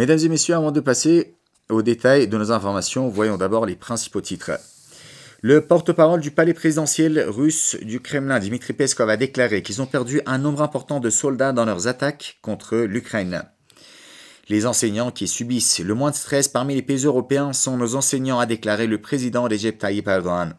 Mesdames 0.00 0.20
et 0.20 0.30
messieurs, 0.30 0.54
avant 0.54 0.72
de 0.72 0.80
passer 0.80 1.36
aux 1.68 1.82
détails 1.82 2.26
de 2.26 2.38
nos 2.38 2.52
informations, 2.52 3.10
voyons 3.10 3.36
d'abord 3.36 3.66
les 3.66 3.76
principaux 3.76 4.22
titres. 4.22 4.52
Le 5.42 5.60
porte-parole 5.60 6.22
du 6.22 6.30
palais 6.30 6.54
présidentiel 6.54 7.22
russe 7.28 7.76
du 7.82 8.00
Kremlin, 8.00 8.38
Dmitri 8.38 8.72
Peskov, 8.72 9.10
a 9.10 9.18
déclaré 9.18 9.60
qu'ils 9.62 9.82
ont 9.82 9.86
perdu 9.86 10.22
un 10.24 10.38
nombre 10.38 10.62
important 10.62 11.00
de 11.00 11.10
soldats 11.10 11.52
dans 11.52 11.66
leurs 11.66 11.86
attaques 11.86 12.38
contre 12.40 12.78
l'Ukraine. 12.78 13.42
Les 14.48 14.64
enseignants 14.64 15.10
qui 15.10 15.28
subissent 15.28 15.80
le 15.80 15.92
moins 15.92 16.12
de 16.12 16.16
stress 16.16 16.48
parmi 16.48 16.74
les 16.74 16.80
pays 16.80 17.04
européens 17.04 17.52
sont 17.52 17.76
nos 17.76 17.94
enseignants, 17.94 18.40
a 18.40 18.46
déclaré 18.46 18.86
le 18.86 19.02
président 19.02 19.48
d'Égypte 19.48 19.82
Tayyip 19.82 20.08
Erdogan. 20.08 20.54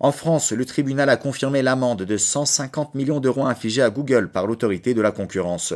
En 0.00 0.10
France, 0.10 0.50
le 0.50 0.64
tribunal 0.64 1.10
a 1.10 1.16
confirmé 1.16 1.62
l'amende 1.62 2.02
de 2.02 2.16
150 2.16 2.96
millions 2.96 3.20
d'euros 3.20 3.46
infligée 3.46 3.82
à 3.82 3.90
Google 3.90 4.32
par 4.32 4.48
l'autorité 4.48 4.94
de 4.94 5.00
la 5.00 5.12
concurrence. 5.12 5.74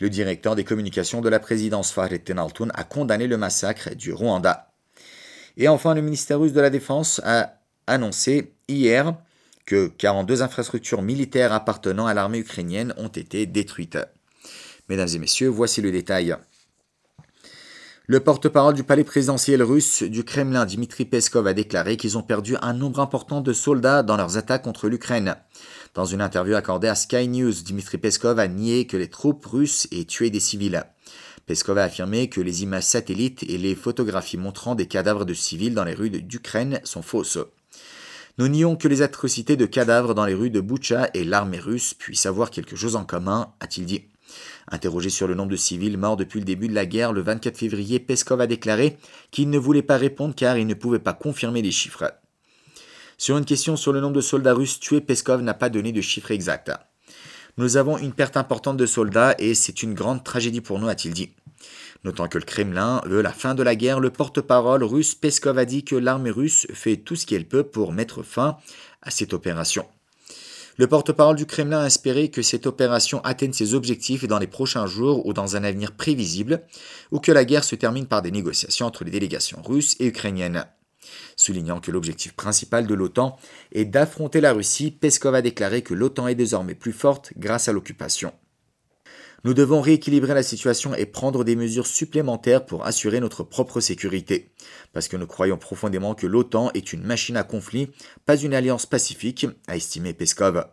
Le 0.00 0.08
directeur 0.08 0.54
des 0.54 0.64
communications 0.64 1.20
de 1.20 1.28
la 1.28 1.40
présidence 1.40 1.90
Farid 1.92 2.22
Tenaltoun 2.22 2.70
a 2.74 2.84
condamné 2.84 3.26
le 3.26 3.36
massacre 3.36 3.94
du 3.94 4.12
Rwanda. 4.12 4.72
Et 5.56 5.66
enfin, 5.66 5.94
le 5.94 6.02
ministère 6.02 6.38
russe 6.38 6.52
de 6.52 6.60
la 6.60 6.70
Défense 6.70 7.20
a 7.24 7.54
annoncé 7.88 8.52
hier 8.68 9.16
que 9.66 9.88
42 9.88 10.42
infrastructures 10.42 11.02
militaires 11.02 11.52
appartenant 11.52 12.06
à 12.06 12.14
l'armée 12.14 12.38
ukrainienne 12.38 12.94
ont 12.96 13.08
été 13.08 13.44
détruites. 13.46 13.98
Mesdames 14.88 15.08
et 15.14 15.18
messieurs, 15.18 15.48
voici 15.48 15.82
le 15.82 15.90
détail. 15.90 16.36
Le 18.10 18.20
porte-parole 18.20 18.72
du 18.72 18.84
palais 18.84 19.04
présidentiel 19.04 19.62
russe 19.62 20.02
du 20.02 20.24
Kremlin, 20.24 20.64
Dmitri 20.64 21.04
Peskov, 21.04 21.46
a 21.46 21.52
déclaré 21.52 21.98
qu'ils 21.98 22.16
ont 22.16 22.22
perdu 22.22 22.56
un 22.62 22.72
nombre 22.72 23.00
important 23.00 23.42
de 23.42 23.52
soldats 23.52 24.02
dans 24.02 24.16
leurs 24.16 24.38
attaques 24.38 24.62
contre 24.62 24.88
l'Ukraine. 24.88 25.36
Dans 25.92 26.06
une 26.06 26.22
interview 26.22 26.54
accordée 26.54 26.88
à 26.88 26.94
Sky 26.94 27.28
News, 27.28 27.52
Dmitri 27.66 27.98
Peskov 27.98 28.38
a 28.38 28.48
nié 28.48 28.86
que 28.86 28.96
les 28.96 29.10
troupes 29.10 29.44
russes 29.44 29.88
aient 29.92 30.06
tué 30.06 30.30
des 30.30 30.40
civils. 30.40 30.84
Peskov 31.44 31.76
a 31.76 31.82
affirmé 31.82 32.30
que 32.30 32.40
les 32.40 32.62
images 32.62 32.84
satellites 32.84 33.42
et 33.42 33.58
les 33.58 33.74
photographies 33.74 34.38
montrant 34.38 34.74
des 34.74 34.86
cadavres 34.86 35.26
de 35.26 35.34
civils 35.34 35.74
dans 35.74 35.84
les 35.84 35.92
rues 35.92 36.08
d'Ukraine 36.08 36.80
sont 36.84 37.02
fausses. 37.02 37.36
Nous 38.38 38.48
nions 38.48 38.76
que 38.76 38.88
les 38.88 39.02
atrocités 39.02 39.58
de 39.58 39.66
cadavres 39.66 40.14
dans 40.14 40.24
les 40.24 40.32
rues 40.32 40.48
de 40.48 40.60
Boucha 40.60 41.10
et 41.12 41.24
l'armée 41.24 41.58
russe 41.58 41.92
puissent 41.92 42.24
avoir 42.24 42.50
quelque 42.50 42.74
chose 42.74 42.96
en 42.96 43.04
commun, 43.04 43.52
a-t-il 43.60 43.84
dit. 43.84 44.04
Interrogé 44.70 45.10
sur 45.10 45.26
le 45.26 45.34
nombre 45.34 45.50
de 45.50 45.56
civils 45.56 45.96
morts 45.96 46.16
depuis 46.16 46.40
le 46.40 46.44
début 46.44 46.68
de 46.68 46.74
la 46.74 46.86
guerre 46.86 47.12
le 47.12 47.22
24 47.22 47.56
février, 47.56 48.00
Peskov 48.00 48.40
a 48.40 48.46
déclaré 48.46 48.98
qu'il 49.30 49.50
ne 49.50 49.58
voulait 49.58 49.82
pas 49.82 49.96
répondre 49.96 50.34
car 50.34 50.58
il 50.58 50.66
ne 50.66 50.74
pouvait 50.74 50.98
pas 50.98 51.14
confirmer 51.14 51.62
les 51.62 51.70
chiffres. 51.70 52.12
Sur 53.16 53.36
une 53.36 53.44
question 53.44 53.76
sur 53.76 53.92
le 53.92 54.00
nombre 54.00 54.14
de 54.14 54.20
soldats 54.20 54.54
russes 54.54 54.78
tués, 54.78 55.00
Peskov 55.00 55.42
n'a 55.42 55.54
pas 55.54 55.70
donné 55.70 55.92
de 55.92 56.00
chiffres 56.00 56.30
exacts. 56.30 56.70
Nous 57.56 57.76
avons 57.76 57.98
une 57.98 58.12
perte 58.12 58.36
importante 58.36 58.76
de 58.76 58.86
soldats 58.86 59.34
et 59.38 59.54
c'est 59.54 59.82
une 59.82 59.94
grande 59.94 60.22
tragédie 60.22 60.60
pour 60.60 60.78
nous, 60.78 60.88
a-t-il 60.88 61.12
dit. 61.12 61.30
Notant 62.04 62.28
que 62.28 62.38
le 62.38 62.44
Kremlin 62.44 63.02
veut 63.06 63.22
la 63.22 63.32
fin 63.32 63.56
de 63.56 63.64
la 63.64 63.74
guerre, 63.74 63.98
le 63.98 64.10
porte-parole 64.10 64.84
russe 64.84 65.16
Peskov 65.16 65.58
a 65.58 65.64
dit 65.64 65.84
que 65.84 65.96
l'armée 65.96 66.30
russe 66.30 66.68
fait 66.72 66.96
tout 66.96 67.16
ce 67.16 67.26
qu'elle 67.26 67.48
peut 67.48 67.64
pour 67.64 67.92
mettre 67.92 68.22
fin 68.22 68.58
à 69.02 69.10
cette 69.10 69.32
opération. 69.32 69.84
Le 70.78 70.86
porte-parole 70.86 71.34
du 71.34 71.44
Kremlin 71.44 71.80
a 71.80 71.86
espéré 71.86 72.30
que 72.30 72.40
cette 72.40 72.64
opération 72.64 73.20
atteigne 73.24 73.52
ses 73.52 73.74
objectifs 73.74 74.28
dans 74.28 74.38
les 74.38 74.46
prochains 74.46 74.86
jours 74.86 75.26
ou 75.26 75.32
dans 75.32 75.56
un 75.56 75.64
avenir 75.64 75.90
prévisible, 75.90 76.62
ou 77.10 77.18
que 77.18 77.32
la 77.32 77.44
guerre 77.44 77.64
se 77.64 77.74
termine 77.74 78.06
par 78.06 78.22
des 78.22 78.30
négociations 78.30 78.86
entre 78.86 79.02
les 79.02 79.10
délégations 79.10 79.60
russes 79.60 79.96
et 79.98 80.06
ukrainiennes. 80.06 80.66
Soulignant 81.34 81.80
que 81.80 81.90
l'objectif 81.90 82.32
principal 82.32 82.86
de 82.86 82.94
l'OTAN 82.94 83.36
est 83.72 83.86
d'affronter 83.86 84.40
la 84.40 84.52
Russie, 84.52 84.92
Peskov 84.92 85.34
a 85.34 85.42
déclaré 85.42 85.82
que 85.82 85.94
l'OTAN 85.94 86.28
est 86.28 86.36
désormais 86.36 86.76
plus 86.76 86.92
forte 86.92 87.32
grâce 87.36 87.66
à 87.66 87.72
l'occupation. 87.72 88.32
Nous 89.44 89.54
devons 89.54 89.80
rééquilibrer 89.80 90.34
la 90.34 90.42
situation 90.42 90.94
et 90.94 91.06
prendre 91.06 91.44
des 91.44 91.54
mesures 91.54 91.86
supplémentaires 91.86 92.66
pour 92.66 92.84
assurer 92.84 93.20
notre 93.20 93.44
propre 93.44 93.80
sécurité. 93.80 94.50
Parce 94.92 95.06
que 95.06 95.16
nous 95.16 95.28
croyons 95.28 95.56
profondément 95.56 96.16
que 96.16 96.26
l'OTAN 96.26 96.70
est 96.74 96.92
une 96.92 97.04
machine 97.04 97.36
à 97.36 97.44
conflit, 97.44 97.88
pas 98.26 98.36
une 98.36 98.52
alliance 98.52 98.86
pacifique, 98.86 99.46
a 99.68 99.76
estimé 99.76 100.12
Peskov. 100.12 100.66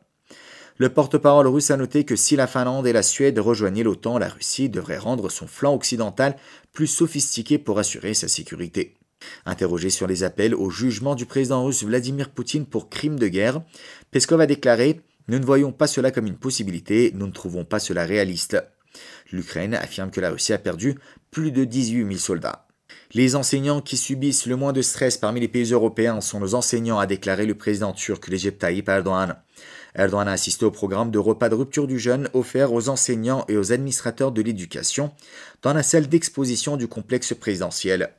Le 0.77 0.89
porte-parole 0.89 1.47
russe 1.47 1.69
a 1.71 1.77
noté 1.77 2.05
que 2.05 2.15
si 2.15 2.35
la 2.35 2.47
Finlande 2.47 2.87
et 2.87 2.91
la 2.91 3.03
Suède 3.03 3.37
rejoignaient 3.37 3.83
l'OTAN, 3.83 4.17
la 4.17 4.29
Russie 4.29 4.67
devrait 4.67 4.97
rendre 4.97 5.29
son 5.29 5.47
flanc 5.47 5.73
occidental 5.73 6.35
plus 6.73 6.87
sophistiqué 6.87 7.59
pour 7.59 7.77
assurer 7.77 8.13
sa 8.15 8.27
sécurité. 8.27 8.97
Interrogé 9.45 9.89
sur 9.89 10.07
les 10.07 10.23
appels 10.23 10.55
au 10.55 10.69
jugement 10.69 11.15
du 11.15 11.25
président 11.25 11.63
russe 11.63 11.83
Vladimir 11.83 12.29
Poutine 12.31 12.65
pour 12.65 12.89
crime 12.89 13.17
de 13.19 13.27
guerre, 13.27 13.61
Peskov 14.11 14.41
a 14.41 14.47
déclaré 14.47 15.01
Nous 15.27 15.39
ne 15.39 15.45
voyons 15.45 15.71
pas 15.71 15.87
cela 15.87 16.11
comme 16.11 16.27
une 16.27 16.37
possibilité, 16.37 17.11
nous 17.15 17.25
ne 17.25 17.31
trouvons 17.31 17.65
pas 17.65 17.79
cela 17.79 18.05
réaliste. 18.05 18.57
L'Ukraine 19.31 19.73
affirme 19.73 20.11
que 20.11 20.21
la 20.21 20.29
Russie 20.29 20.53
a 20.53 20.57
perdu 20.57 20.95
plus 21.31 21.51
de 21.51 21.65
18 21.65 22.05
000 22.05 22.11
soldats. 22.17 22.67
Les 23.13 23.35
enseignants 23.35 23.81
qui 23.81 23.97
subissent 23.97 24.45
le 24.45 24.55
moins 24.55 24.73
de 24.73 24.81
stress 24.81 25.17
parmi 25.17 25.39
les 25.39 25.47
pays 25.47 25.71
européens 25.71 26.21
sont 26.21 26.39
nos 26.39 26.53
enseignants, 26.53 26.99
a 26.99 27.07
déclaré 27.07 27.45
le 27.45 27.55
président 27.55 27.93
turc 27.93 28.27
l'Égypte 28.27 28.59
Tayyip 28.59 28.87
Erdogan. 28.87 29.35
Erdogan 29.95 30.27
a 30.27 30.33
assisté 30.33 30.65
au 30.65 30.71
programme 30.71 31.11
de 31.11 31.19
repas 31.19 31.49
de 31.49 31.55
rupture 31.55 31.87
du 31.87 31.97
jeûne 31.97 32.29
offert 32.33 32.73
aux 32.73 32.89
enseignants 32.89 33.45
et 33.47 33.57
aux 33.57 33.71
administrateurs 33.71 34.31
de 34.31 34.41
l'éducation 34.41 35.11
dans 35.61 35.73
la 35.73 35.83
salle 35.83 36.07
d'exposition 36.07 36.77
du 36.77 36.87
complexe 36.87 37.33
présidentiel 37.33 38.11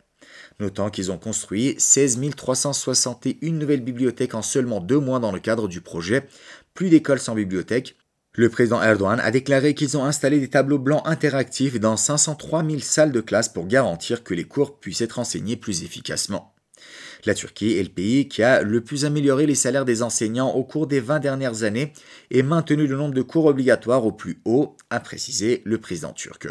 notant 0.59 0.91
qu'ils 0.91 1.12
ont 1.12 1.19
construit 1.19 1.75
16 1.78 2.19
361 2.34 3.53
nouvelles 3.53 3.83
bibliothèques 3.83 4.34
en 4.34 4.43
seulement 4.43 4.81
deux 4.81 4.99
mois 4.99 5.21
dans 5.21 5.33
le 5.33 5.38
cadre 5.38 5.69
du 5.69 5.81
projet 5.81 6.27
Plus 6.76 6.91
d'écoles 6.91 7.19
sans 7.19 7.34
bibliothèque. 7.34 7.97
Le 8.34 8.50
président 8.50 8.82
Erdogan 8.82 9.19
a 9.19 9.31
déclaré 9.31 9.72
qu'ils 9.75 9.97
ont 9.97 10.04
installé 10.04 10.41
des 10.41 10.50
tableaux 10.50 10.78
blancs 10.78 11.00
interactifs 11.06 11.81
dans 11.81 11.97
503 11.97 12.62
000 12.62 12.81
salles 12.81 13.12
de 13.12 13.22
classe 13.22 13.48
pour 13.48 13.66
garantir 13.66 14.22
que 14.22 14.34
les 14.34 14.44
cours 14.44 14.78
puissent 14.78 15.00
être 15.00 15.19
enseignés 15.19 15.56
plus 15.56 15.84
efficacement. 15.84 16.54
La 17.25 17.32
Turquie 17.32 17.78
est 17.78 17.82
le 17.82 17.88
pays 17.88 18.28
qui 18.28 18.42
a 18.42 18.60
le 18.60 18.82
plus 18.82 19.06
amélioré 19.06 19.47
les 19.47 19.54
salaires 19.54 19.87
des 19.87 20.03
enseignants 20.03 20.50
au 20.50 20.64
cours 20.64 20.87
des 20.87 21.00
20 21.00 21.19
dernières 21.19 21.62
années 21.62 21.94
et 22.31 22.42
maintenu 22.42 22.87
le 22.87 22.97
nombre 22.97 23.14
de 23.14 23.22
cours 23.22 23.47
obligatoires 23.47 24.04
au 24.04 24.12
plus 24.12 24.43
haut, 24.44 24.76
a 24.91 25.00
précisé 25.00 25.62
le 25.64 25.78
président 25.78 26.12
turc. 26.12 26.47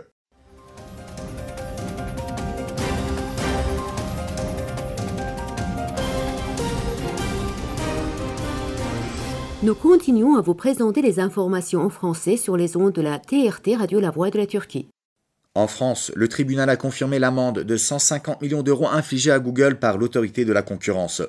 Nous 9.63 9.73
continuons 9.73 10.35
à 10.35 10.41
vous 10.41 10.53
présenter 10.53 11.01
les 11.01 11.21
informations 11.21 11.81
en 11.81 11.89
français 11.89 12.35
sur 12.35 12.57
les 12.57 12.75
ondes 12.75 12.91
de 12.91 13.01
la 13.01 13.19
TRT 13.19 13.77
Radio 13.77 14.01
La 14.01 14.11
Voix 14.11 14.29
de 14.29 14.37
la 14.37 14.45
Turquie. 14.45 14.89
En 15.55 15.67
France, 15.67 16.11
le 16.13 16.27
tribunal 16.27 16.69
a 16.69 16.75
confirmé 16.75 17.19
l'amende 17.19 17.59
de 17.59 17.77
150 17.77 18.41
millions 18.41 18.63
d'euros 18.63 18.89
infligée 18.89 19.31
à 19.31 19.39
Google 19.39 19.79
par 19.79 19.97
l'autorité 19.97 20.43
de 20.43 20.51
la 20.51 20.61
concurrence. 20.61 21.21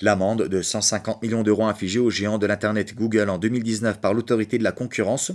L'amende 0.00 0.44
de 0.48 0.62
150 0.62 1.22
millions 1.22 1.42
d'euros 1.42 1.66
infligée 1.66 1.98
au 1.98 2.08
géant 2.08 2.38
de 2.38 2.46
l'Internet 2.46 2.94
Google 2.94 3.28
en 3.28 3.36
2019 3.36 4.00
par 4.00 4.14
l'autorité 4.14 4.56
de 4.56 4.64
la 4.64 4.72
concurrence, 4.72 5.32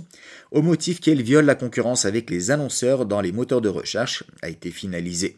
au 0.50 0.60
motif 0.60 1.00
qu'elle 1.00 1.22
viole 1.22 1.44
la 1.44 1.54
concurrence 1.54 2.04
avec 2.04 2.30
les 2.30 2.50
annonceurs 2.50 3.06
dans 3.06 3.20
les 3.20 3.30
moteurs 3.30 3.60
de 3.60 3.68
recherche, 3.68 4.24
a 4.42 4.48
été 4.48 4.72
finalisée. 4.72 5.36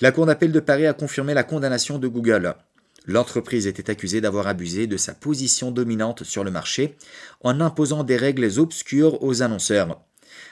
La 0.00 0.12
Cour 0.12 0.26
d'appel 0.26 0.52
de 0.52 0.60
Paris 0.60 0.86
a 0.86 0.94
confirmé 0.94 1.34
la 1.34 1.42
condamnation 1.42 1.98
de 1.98 2.06
Google. 2.06 2.54
L'entreprise 3.06 3.66
était 3.66 3.90
accusée 3.90 4.20
d'avoir 4.20 4.46
abusé 4.46 4.86
de 4.86 4.96
sa 4.96 5.14
position 5.14 5.70
dominante 5.70 6.22
sur 6.22 6.44
le 6.44 6.50
marché 6.50 6.96
en 7.40 7.60
imposant 7.60 8.04
des 8.04 8.16
règles 8.16 8.58
obscures 8.58 9.22
aux 9.22 9.42
annonceurs. 9.42 10.00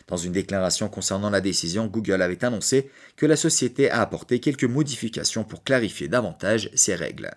Dans 0.09 0.17
une 0.17 0.33
déclaration 0.33 0.89
concernant 0.89 1.31
la 1.31 1.41
décision, 1.41 1.87
Google 1.87 2.23
avait 2.23 2.45
annoncé 2.45 2.91
que 3.17 3.27
la 3.27 3.37
société 3.37 3.91
a 3.91 4.01
apporté 4.01 4.41
quelques 4.41 4.65
modifications 4.65 5.45
pour 5.45 5.63
clarifier 5.63 6.09
davantage 6.09 6.71
ces 6.75 6.95
règles. 6.95 7.31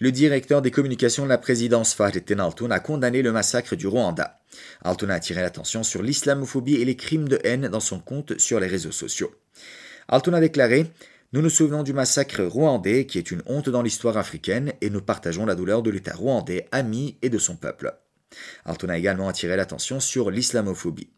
Le 0.00 0.10
directeur 0.10 0.60
des 0.60 0.72
communications 0.72 1.22
de 1.22 1.28
la 1.28 1.38
présidence 1.38 1.94
Fahrettin 1.94 2.40
Altun 2.40 2.72
a 2.72 2.80
condamné 2.80 3.22
le 3.22 3.30
massacre 3.30 3.76
du 3.76 3.86
Rwanda. 3.86 4.40
Altun 4.82 5.10
a 5.10 5.14
attiré 5.14 5.40
l'attention 5.40 5.84
sur 5.84 6.02
l'islamophobie 6.02 6.74
et 6.74 6.84
les 6.84 6.96
crimes 6.96 7.28
de 7.28 7.38
haine 7.44 7.68
dans 7.68 7.80
son 7.80 8.00
compte 8.00 8.36
sur 8.40 8.58
les 8.58 8.66
réseaux 8.66 8.90
sociaux. 8.90 9.32
Altun 10.08 10.34
a 10.34 10.40
déclaré 10.40 10.90
nous 11.34 11.42
nous 11.42 11.50
souvenons 11.50 11.82
du 11.82 11.92
massacre 11.92 12.44
rwandais 12.44 13.06
qui 13.06 13.18
est 13.18 13.32
une 13.32 13.42
honte 13.46 13.68
dans 13.68 13.82
l'histoire 13.82 14.16
africaine 14.16 14.72
et 14.80 14.88
nous 14.88 15.02
partageons 15.02 15.44
la 15.44 15.56
douleur 15.56 15.82
de 15.82 15.90
l'État 15.90 16.14
rwandais 16.14 16.68
ami 16.70 17.18
et 17.22 17.28
de 17.28 17.38
son 17.38 17.56
peuple. 17.56 17.92
Alton 18.64 18.88
a 18.88 18.96
également 18.96 19.26
attiré 19.26 19.56
l'attention 19.56 19.98
sur 19.98 20.30
l'islamophobie. 20.30 21.10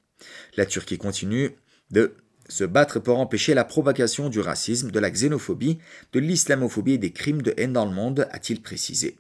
La 0.57 0.65
Turquie 0.65 0.97
continue 0.97 1.51
de 1.91 2.15
se 2.49 2.65
battre 2.65 2.99
pour 2.99 3.19
empêcher 3.19 3.53
la 3.53 3.65
propagation 3.65 4.31
du 4.31 4.41
racisme, 4.41 4.91
de 4.91 4.99
la 4.99 5.11
xénophobie, 5.11 5.81
de 6.15 6.21
l'islamophobie 6.21 6.95
et 6.95 6.99
des 6.99 7.13
crimes 7.13 7.43
de 7.43 7.53
haine 7.59 7.75
dans 7.75 7.85
le 7.85 7.93
monde, 7.93 8.27
a-t-il 8.31 8.63
précisé. 8.63 9.19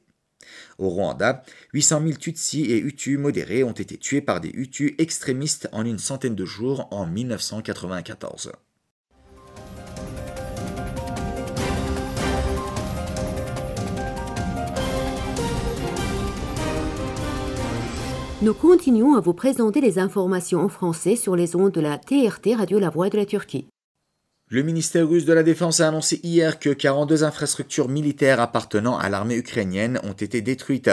Au 0.79 0.89
Rwanda, 0.89 1.45
800 1.75 2.05
000 2.07 2.17
Tutsis 2.17 2.73
et 2.73 2.79
Hutus 2.79 3.19
modérés 3.19 3.65
ont 3.65 3.73
été 3.73 3.99
tués 3.99 4.23
par 4.23 4.41
des 4.41 4.49
Hutus 4.55 4.95
extrémistes 4.97 5.69
en 5.73 5.85
une 5.85 5.99
centaine 5.99 6.35
de 6.35 6.47
jours 6.47 6.89
en 6.91 7.07
1994. 7.07 8.53
Nous 18.43 18.53
continuons 18.53 19.15
à 19.15 19.21
vous 19.21 19.33
présenter 19.33 19.81
les 19.81 19.99
informations 19.99 20.61
en 20.61 20.69
français 20.69 21.17
sur 21.17 21.37
les 21.37 21.57
ondes 21.57 21.73
de 21.73 21.81
la 21.81 21.97
TRT 21.97 22.55
Radio 22.55 22.79
La 22.79 22.91
Voix 22.91 23.09
de 23.09 23.17
la 23.17 23.25
Turquie. 23.25 23.67
Le 24.51 24.63
ministère 24.63 25.09
russe 25.09 25.25
de 25.25 25.33
la 25.33 25.43
Défense 25.43 25.81
a 25.81 25.89
annoncé 25.89 26.21
hier 26.23 26.59
que 26.59 26.69
42 26.69 27.25
infrastructures 27.25 27.89
militaires 27.89 28.39
appartenant 28.39 28.99
à 28.99 29.09
l'armée 29.09 29.39
ukrainienne 29.39 29.99
ont 30.03 30.13
été 30.13 30.43
détruites. 30.43 30.91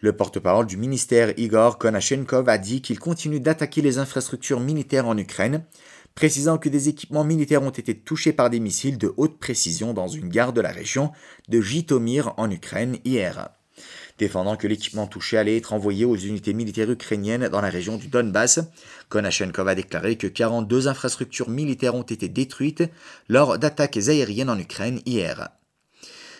Le 0.00 0.16
porte-parole 0.16 0.64
du 0.64 0.78
ministère 0.78 1.38
Igor 1.38 1.76
Konashenkov 1.76 2.48
a 2.48 2.56
dit 2.56 2.80
qu'il 2.80 2.98
continue 2.98 3.38
d'attaquer 3.38 3.82
les 3.82 3.98
infrastructures 3.98 4.60
militaires 4.60 5.06
en 5.06 5.18
Ukraine, 5.18 5.66
précisant 6.14 6.56
que 6.56 6.70
des 6.70 6.88
équipements 6.88 7.22
militaires 7.22 7.62
ont 7.62 7.68
été 7.68 7.94
touchés 7.98 8.32
par 8.32 8.48
des 8.48 8.60
missiles 8.60 8.96
de 8.96 9.12
haute 9.18 9.38
précision 9.38 9.92
dans 9.92 10.08
une 10.08 10.30
gare 10.30 10.54
de 10.54 10.62
la 10.62 10.72
région 10.72 11.12
de 11.50 11.60
Jitomir 11.60 12.32
en 12.38 12.50
Ukraine 12.50 12.96
hier 13.04 13.50
défendant 14.22 14.56
que 14.56 14.68
l'équipement 14.68 15.08
touché 15.08 15.36
allait 15.36 15.56
être 15.56 15.72
envoyé 15.72 16.04
aux 16.04 16.16
unités 16.16 16.54
militaires 16.54 16.90
ukrainiennes 16.90 17.48
dans 17.48 17.60
la 17.60 17.70
région 17.70 17.96
du 17.96 18.06
Donbass. 18.06 18.60
Konashenkov 19.08 19.66
a 19.66 19.74
déclaré 19.74 20.16
que 20.16 20.28
42 20.28 20.86
infrastructures 20.86 21.50
militaires 21.50 21.96
ont 21.96 22.02
été 22.02 22.28
détruites 22.28 22.84
lors 23.28 23.58
d'attaques 23.58 23.96
aériennes 23.96 24.50
en 24.50 24.58
Ukraine 24.58 25.00
hier. 25.06 25.48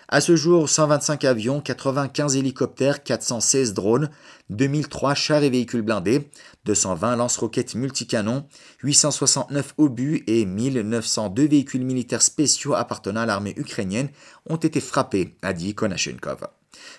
À 0.07 0.21
ce 0.21 0.37
jour, 0.37 0.69
125 0.69 1.25
avions, 1.25 1.61
95 1.61 2.37
hélicoptères, 2.37 3.03
416 3.03 3.75
drones, 3.75 4.11
2003 4.51 5.15
chars 5.15 5.43
et 5.43 5.51
véhicules 5.51 5.83
blindés, 5.83 6.31
220 6.67 7.17
lance-roquettes 7.17 7.75
multicanons, 7.75 8.47
869 8.85 9.75
obus 9.79 10.23
et 10.29 10.45
1902 10.45 11.49
véhicules 11.49 11.85
militaires 11.85 12.23
spéciaux 12.23 12.75
appartenant 12.75 13.23
à 13.23 13.27
l'armée 13.27 13.55
ukrainienne 13.57 14.11
ont 14.49 14.57
été 14.57 14.81
frappés, 14.81 15.35
a 15.43 15.53
dit 15.53 15.75
Konashenkov. 15.75 16.47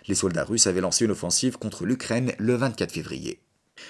Les 0.07 0.15
soldats 0.15 0.43
russes 0.43 0.67
avaient 0.67 0.81
lancé 0.81 1.05
une 1.05 1.11
offensive 1.11 1.57
contre 1.57 1.85
l'Ukraine 1.85 2.33
le 2.37 2.55
24 2.55 2.91
février. 2.91 3.39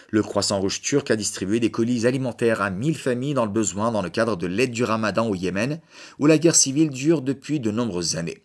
Le 0.10 0.24
Croissant 0.24 0.60
Rouge 0.60 0.82
turc 0.82 1.12
a 1.12 1.16
distribué 1.16 1.60
des 1.60 1.72
colis 1.72 2.06
alimentaires 2.06 2.62
à 2.62 2.70
1000 2.70 2.98
familles 2.98 3.34
dans 3.34 3.46
le 3.46 3.52
besoin 3.52 3.92
dans 3.92 4.02
le 4.02 4.10
cadre 4.10 4.38
de 4.38 4.48
l'aide 4.48 4.72
du 4.72 4.84
ramadan 4.84 5.28
au 5.28 5.36
Yémen, 5.36 5.80
où 6.20 6.26
la 6.26 6.38
guerre 6.38 6.56
civile 6.56 6.90
dure 6.90 7.22
depuis 7.22 7.60
de 7.60 7.72
nombreuses 7.72 8.16
années. 8.16 8.44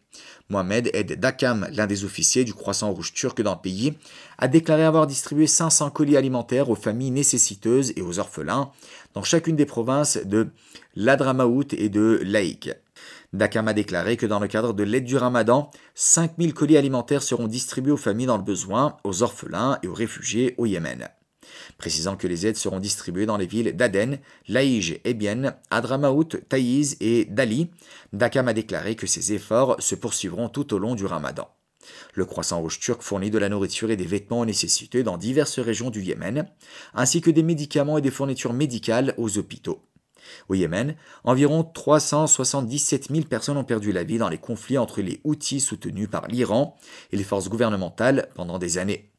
Mohamed 0.50 0.90
Ed 0.94 1.20
Dakam, 1.20 1.68
l'un 1.72 1.86
des 1.86 2.04
officiers 2.04 2.44
du 2.44 2.54
Croissant 2.54 2.90
Rouge 2.90 3.12
turc 3.12 3.40
dans 3.42 3.54
le 3.54 3.60
pays, 3.60 3.94
a 4.38 4.48
déclaré 4.48 4.82
avoir 4.82 5.06
distribué 5.06 5.46
500 5.46 5.90
colis 5.90 6.16
alimentaires 6.16 6.70
aux 6.70 6.74
familles 6.74 7.10
nécessiteuses 7.10 7.92
et 7.96 8.02
aux 8.02 8.18
orphelins 8.18 8.72
dans 9.14 9.22
chacune 9.22 9.56
des 9.56 9.66
provinces 9.66 10.18
de 10.24 10.48
l'Adramaout 10.96 11.74
et 11.74 11.90
de 11.90 12.20
Laïk. 12.24 12.70
Dakam 13.34 13.68
a 13.68 13.74
déclaré 13.74 14.16
que 14.16 14.24
dans 14.24 14.40
le 14.40 14.48
cadre 14.48 14.72
de 14.72 14.82
l'aide 14.82 15.04
du 15.04 15.16
ramadan, 15.16 15.70
5000 15.94 16.54
colis 16.54 16.78
alimentaires 16.78 17.22
seront 17.22 17.46
distribués 17.46 17.92
aux 17.92 17.98
familles 17.98 18.26
dans 18.26 18.38
le 18.38 18.42
besoin, 18.42 18.96
aux 19.04 19.22
orphelins 19.22 19.78
et 19.82 19.86
aux 19.86 19.94
réfugiés 19.94 20.54
au 20.56 20.64
Yémen. 20.64 21.08
Précisant 21.76 22.16
que 22.16 22.26
les 22.26 22.46
aides 22.46 22.56
seront 22.56 22.80
distribuées 22.80 23.26
dans 23.26 23.36
les 23.36 23.46
villes 23.46 23.76
d'Aden, 23.76 24.18
Laïj, 24.48 25.00
Ebyen, 25.04 25.56
Adramaout, 25.70 26.28
Taïz 26.48 26.96
et 27.00 27.26
Dali, 27.26 27.70
Dakam 28.14 28.48
a 28.48 28.54
déclaré 28.54 28.96
que 28.96 29.06
ces 29.06 29.34
efforts 29.34 29.76
se 29.78 29.94
poursuivront 29.94 30.48
tout 30.48 30.72
au 30.72 30.78
long 30.78 30.94
du 30.94 31.04
ramadan. 31.04 31.48
Le 32.14 32.24
Croissant 32.24 32.60
Rouge 32.60 32.80
turc 32.80 33.02
fournit 33.02 33.30
de 33.30 33.38
la 33.38 33.48
nourriture 33.48 33.90
et 33.90 33.96
des 33.96 34.06
vêtements 34.06 34.44
nécessités 34.44 35.02
dans 35.02 35.18
diverses 35.18 35.58
régions 35.58 35.90
du 35.90 36.02
Yémen, 36.02 36.48
ainsi 36.94 37.20
que 37.20 37.30
des 37.30 37.42
médicaments 37.42 37.98
et 37.98 38.02
des 38.02 38.10
fournitures 38.10 38.52
médicales 38.52 39.14
aux 39.16 39.38
hôpitaux. 39.38 39.87
Au 40.48 40.54
Yémen, 40.54 40.94
environ 41.24 41.64
377 41.64 43.08
000 43.10 43.22
personnes 43.26 43.56
ont 43.56 43.64
perdu 43.64 43.92
la 43.92 44.04
vie 44.04 44.18
dans 44.18 44.28
les 44.28 44.38
conflits 44.38 44.78
entre 44.78 45.00
les 45.00 45.20
Houthis 45.24 45.60
soutenus 45.60 46.08
par 46.10 46.26
l'Iran 46.28 46.76
et 47.12 47.16
les 47.16 47.24
forces 47.24 47.48
gouvernementales 47.48 48.28
pendant 48.34 48.58
des 48.58 48.78
années. 48.78 49.10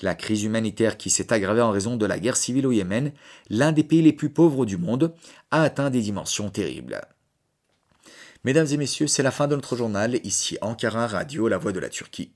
La 0.00 0.14
crise 0.14 0.44
humanitaire 0.44 0.96
qui 0.96 1.10
s'est 1.10 1.32
aggravée 1.32 1.60
en 1.60 1.70
raison 1.70 1.96
de 1.96 2.06
la 2.06 2.18
guerre 2.18 2.36
civile 2.36 2.66
au 2.66 2.72
Yémen, 2.72 3.12
l'un 3.50 3.72
des 3.72 3.82
pays 3.82 4.02
les 4.02 4.12
plus 4.12 4.30
pauvres 4.30 4.64
du 4.64 4.76
monde, 4.76 5.14
a 5.50 5.62
atteint 5.62 5.90
des 5.90 6.02
dimensions 6.02 6.50
terribles. 6.50 7.00
Mesdames 8.44 8.68
et 8.70 8.76
messieurs, 8.76 9.08
c'est 9.08 9.24
la 9.24 9.32
fin 9.32 9.48
de 9.48 9.56
notre 9.56 9.76
journal, 9.76 10.20
ici 10.22 10.56
Ankara 10.60 11.08
Radio, 11.08 11.48
la 11.48 11.58
voix 11.58 11.72
de 11.72 11.80
la 11.80 11.88
Turquie. 11.88 12.30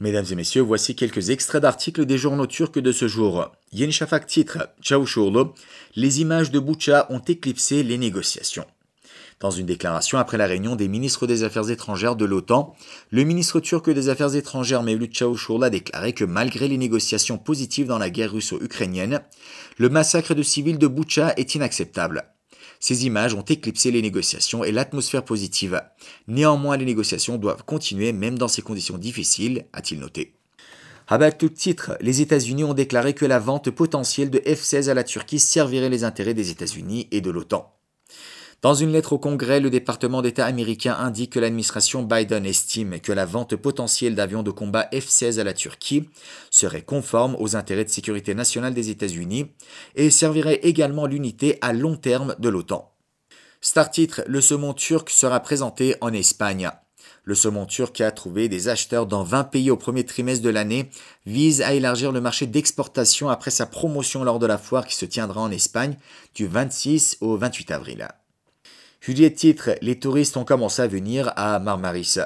Mesdames 0.00 0.24
et 0.30 0.34
messieurs, 0.34 0.62
voici 0.62 0.96
quelques 0.96 1.28
extraits 1.28 1.60
d'articles 1.60 2.06
des 2.06 2.16
journaux 2.16 2.46
turcs 2.46 2.78
de 2.78 2.90
ce 2.90 3.06
jour. 3.06 3.52
Yeni 3.70 3.92
Shafak 3.92 4.26
titre 4.26 4.70
Çavuşoğlu, 4.80 5.52
les 5.94 6.22
images 6.22 6.50
de 6.50 6.58
Boucha 6.58 7.06
ont 7.10 7.20
éclipsé 7.20 7.82
les 7.82 7.98
négociations. 7.98 8.64
Dans 9.40 9.50
une 9.50 9.66
déclaration 9.66 10.16
après 10.16 10.38
la 10.38 10.46
réunion 10.46 10.74
des 10.74 10.88
ministres 10.88 11.26
des 11.26 11.42
Affaires 11.42 11.68
étrangères 11.68 12.16
de 12.16 12.24
l'OTAN, 12.24 12.74
le 13.10 13.24
ministre 13.24 13.60
turc 13.60 13.90
des 13.90 14.08
Affaires 14.08 14.34
étrangères 14.34 14.82
Mevlut 14.82 15.12
Çavuşoğlu 15.12 15.64
a 15.64 15.70
déclaré 15.70 16.14
que 16.14 16.24
malgré 16.24 16.66
les 16.66 16.78
négociations 16.78 17.36
positives 17.36 17.86
dans 17.86 17.98
la 17.98 18.08
guerre 18.08 18.32
russo-ukrainienne, 18.32 19.20
le 19.76 19.88
massacre 19.90 20.34
de 20.34 20.42
civils 20.42 20.78
de 20.78 20.86
Boucha 20.86 21.34
est 21.36 21.54
inacceptable. 21.54 22.24
Ces 22.80 23.04
images 23.04 23.34
ont 23.34 23.42
éclipsé 23.42 23.90
les 23.90 24.02
négociations 24.02 24.64
et 24.64 24.72
l'atmosphère 24.72 25.24
positive. 25.24 25.82
Néanmoins, 26.26 26.78
les 26.78 26.86
négociations 26.86 27.36
doivent 27.36 27.62
continuer 27.64 28.12
même 28.12 28.38
dans 28.38 28.48
ces 28.48 28.62
conditions 28.62 28.96
difficiles, 28.96 29.66
a-t-il 29.74 30.00
noté. 30.00 30.34
À 31.06 31.30
tout 31.32 31.48
titre, 31.48 31.96
les 32.00 32.20
États-Unis 32.22 32.64
ont 32.64 32.72
déclaré 32.72 33.14
que 33.14 33.26
la 33.26 33.38
vente 33.38 33.70
potentielle 33.70 34.30
de 34.30 34.38
F-16 34.38 34.88
à 34.88 34.94
la 34.94 35.04
Turquie 35.04 35.40
servirait 35.40 35.88
les 35.88 36.04
intérêts 36.04 36.34
des 36.34 36.50
États-Unis 36.50 37.08
et 37.10 37.20
de 37.20 37.30
l'OTAN. 37.30 37.79
Dans 38.62 38.74
une 38.74 38.92
lettre 38.92 39.14
au 39.14 39.18
Congrès, 39.18 39.58
le 39.58 39.70
département 39.70 40.20
d'État 40.20 40.44
américain 40.44 40.94
indique 40.94 41.32
que 41.32 41.38
l'administration 41.38 42.02
Biden 42.02 42.44
estime 42.44 43.00
que 43.00 43.10
la 43.10 43.24
vente 43.24 43.56
potentielle 43.56 44.14
d'avions 44.14 44.42
de 44.42 44.50
combat 44.50 44.86
F-16 44.92 45.40
à 45.40 45.44
la 45.44 45.54
Turquie 45.54 46.10
serait 46.50 46.82
conforme 46.82 47.36
aux 47.38 47.56
intérêts 47.56 47.86
de 47.86 47.90
sécurité 47.90 48.34
nationale 48.34 48.74
des 48.74 48.90
États-Unis 48.90 49.46
et 49.94 50.10
servirait 50.10 50.60
également 50.62 51.06
l'unité 51.06 51.56
à 51.62 51.72
long 51.72 51.96
terme 51.96 52.36
de 52.38 52.50
l'OTAN. 52.50 52.92
Star 53.62 53.90
titre 53.90 54.22
Le 54.26 54.42
saumon 54.42 54.74
turc 54.74 55.08
sera 55.08 55.40
présenté 55.40 55.96
en 56.02 56.12
Espagne. 56.12 56.70
Le 57.24 57.34
saumon 57.34 57.64
turc 57.64 57.98
a 58.02 58.10
trouvé 58.10 58.50
des 58.50 58.68
acheteurs 58.68 59.06
dans 59.06 59.22
20 59.22 59.44
pays 59.44 59.70
au 59.70 59.78
premier 59.78 60.04
trimestre 60.04 60.44
de 60.44 60.50
l'année 60.50 60.90
vise 61.24 61.62
à 61.62 61.72
élargir 61.72 62.12
le 62.12 62.20
marché 62.20 62.46
d'exportation 62.46 63.30
après 63.30 63.50
sa 63.50 63.64
promotion 63.64 64.22
lors 64.22 64.38
de 64.38 64.46
la 64.46 64.58
foire 64.58 64.86
qui 64.86 64.96
se 64.96 65.06
tiendra 65.06 65.40
en 65.40 65.50
Espagne 65.50 65.96
du 66.34 66.46
26 66.46 67.16
au 67.22 67.38
28 67.38 67.70
avril. 67.70 68.08
Juliette 69.00 69.36
titre 69.36 69.70
Les 69.80 69.98
touristes 69.98 70.36
ont 70.36 70.44
commencé 70.44 70.82
à 70.82 70.86
venir 70.86 71.32
à 71.36 71.58
Marmaris. 71.58 72.18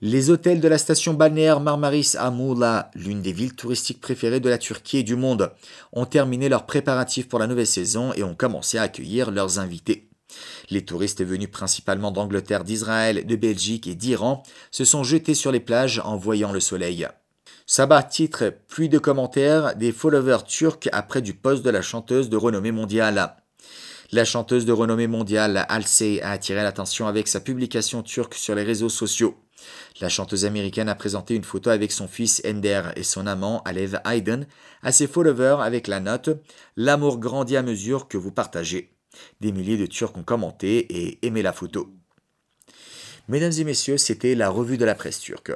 Les 0.00 0.30
hôtels 0.30 0.60
de 0.60 0.66
la 0.68 0.78
station 0.78 1.12
balnéaire 1.12 1.60
Marmaris 1.60 2.14
à 2.18 2.30
Moula, 2.30 2.90
l'une 2.94 3.20
des 3.20 3.32
villes 3.32 3.54
touristiques 3.54 4.00
préférées 4.00 4.40
de 4.40 4.48
la 4.48 4.56
Turquie 4.56 4.98
et 4.98 5.02
du 5.02 5.16
monde, 5.16 5.52
ont 5.92 6.06
terminé 6.06 6.48
leurs 6.48 6.64
préparatifs 6.64 7.28
pour 7.28 7.38
la 7.38 7.46
nouvelle 7.46 7.66
saison 7.66 8.14
et 8.14 8.22
ont 8.22 8.34
commencé 8.34 8.78
à 8.78 8.82
accueillir 8.82 9.30
leurs 9.30 9.58
invités. 9.58 10.08
Les 10.70 10.82
touristes 10.82 11.22
venus 11.22 11.50
principalement 11.50 12.10
d'Angleterre, 12.10 12.64
d'Israël, 12.64 13.26
de 13.26 13.36
Belgique 13.36 13.86
et 13.86 13.94
d'Iran 13.94 14.42
se 14.70 14.86
sont 14.86 15.04
jetés 15.04 15.34
sur 15.34 15.52
les 15.52 15.60
plages 15.60 16.00
en 16.02 16.16
voyant 16.16 16.52
le 16.52 16.60
soleil. 16.60 17.06
Sabah 17.66 18.02
titre 18.02 18.54
Pluie 18.68 18.88
de 18.88 18.98
commentaires 18.98 19.76
des 19.76 19.92
followers 19.92 20.44
turcs 20.46 20.88
après 20.90 21.20
du 21.20 21.34
poste 21.34 21.62
de 21.62 21.70
la 21.70 21.82
chanteuse 21.82 22.30
de 22.30 22.38
renommée 22.38 22.72
mondiale. 22.72 23.36
La 24.10 24.24
chanteuse 24.24 24.64
de 24.64 24.72
renommée 24.72 25.06
mondiale 25.06 25.66
Halsey 25.68 26.22
a 26.22 26.30
attiré 26.30 26.62
l'attention 26.62 27.06
avec 27.06 27.28
sa 27.28 27.40
publication 27.40 28.02
turque 28.02 28.34
sur 28.34 28.54
les 28.54 28.62
réseaux 28.62 28.88
sociaux. 28.88 29.36
La 30.00 30.08
chanteuse 30.08 30.46
américaine 30.46 30.88
a 30.88 30.94
présenté 30.94 31.34
une 31.34 31.44
photo 31.44 31.68
avec 31.68 31.92
son 31.92 32.08
fils 32.08 32.40
Ender 32.46 32.84
et 32.96 33.02
son 33.02 33.26
amant 33.26 33.60
Alev 33.64 34.00
Aydin 34.06 34.46
à 34.82 34.92
ses 34.92 35.08
followers 35.08 35.58
avec 35.60 35.88
la 35.88 36.00
note 36.00 36.30
L'amour 36.76 37.18
grandit 37.18 37.58
à 37.58 37.62
mesure 37.62 38.08
que 38.08 38.16
vous 38.16 38.32
partagez. 38.32 38.94
Des 39.42 39.52
milliers 39.52 39.76
de 39.76 39.84
Turcs 39.84 40.16
ont 40.16 40.22
commenté 40.22 40.86
et 40.90 41.18
aimé 41.26 41.42
la 41.42 41.52
photo. 41.52 41.92
Mesdames 43.28 43.52
et 43.58 43.64
messieurs, 43.64 43.98
c'était 43.98 44.34
la 44.34 44.48
revue 44.48 44.78
de 44.78 44.86
la 44.86 44.94
presse 44.94 45.20
turque. 45.20 45.52